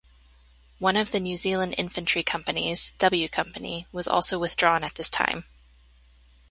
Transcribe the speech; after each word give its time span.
One 0.79 0.97
of 0.97 1.11
the 1.11 1.19
New 1.19 1.37
Zealand 1.37 1.75
infantry 1.77 2.23
companies-W 2.23 3.27
Company-was 3.29 4.07
also 4.07 4.39
withdrawn 4.39 4.83
at 4.83 4.95
this 4.95 5.11
time. 5.11 5.45